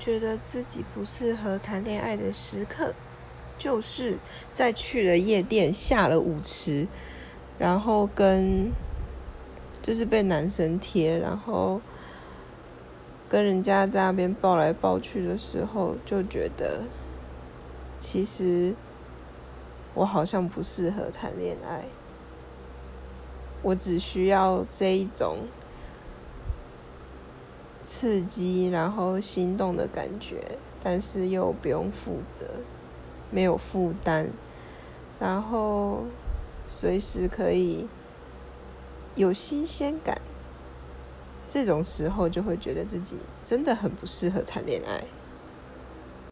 [0.00, 2.94] 觉得自己不适合谈恋爱的时刻，
[3.58, 4.16] 就是
[4.52, 6.88] 在去了夜店、下了舞池，
[7.58, 8.72] 然后跟
[9.82, 11.82] 就是被男生贴，然后
[13.28, 16.84] 跟人家在那边抱来抱去的时候，就觉得
[18.00, 18.74] 其实
[19.92, 21.84] 我好像不适合谈恋爱，
[23.60, 25.36] 我只需要这一种。
[27.92, 32.46] 刺激，然后心动的感觉，但是又不用负责，
[33.32, 34.30] 没有负担，
[35.18, 36.04] 然后
[36.68, 37.88] 随时可以
[39.16, 40.22] 有新鲜感，
[41.48, 45.02] 这种时候就会觉得自己真的很不适合谈恋爱。